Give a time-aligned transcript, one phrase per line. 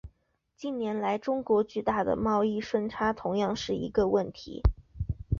[0.57, 4.63] 近年来中国巨大的贸易顺差同样是一个问题。